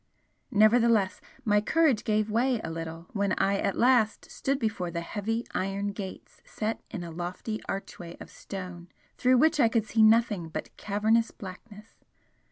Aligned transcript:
Nevertheless, 0.49 1.21
my 1.45 1.61
courage 1.61 2.03
gave 2.03 2.31
way 2.31 2.59
a 2.63 2.71
little 2.71 3.05
when 3.13 3.33
I 3.33 3.59
at 3.59 3.75
last 3.77 4.31
stood 4.31 4.57
before 4.57 4.89
the 4.89 5.01
heavy 5.01 5.45
iron 5.51 5.89
gates 5.89 6.41
set 6.43 6.81
in 6.89 7.03
a 7.03 7.11
lofty 7.11 7.61
archway 7.69 8.17
of 8.17 8.31
stone 8.31 8.87
through 9.19 9.37
which 9.37 9.59
I 9.59 9.69
could 9.69 9.85
see 9.85 10.01
nothing 10.01 10.49
but 10.49 10.75
cavernous 10.75 11.29
blackness. 11.29 12.03